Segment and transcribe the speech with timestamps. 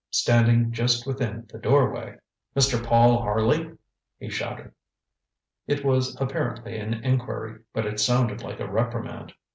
[0.09, 2.17] Standing just within the doorway:
[2.55, 2.83] ŌĆ£Mr.
[2.83, 3.59] Paul Harley?
[3.65, 3.77] ŌĆØ
[4.17, 4.71] he shouted.
[5.67, 9.33] It was apparently an inquiry, but it sounded like a reprimand.